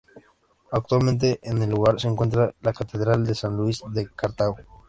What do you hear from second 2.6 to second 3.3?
la Catedral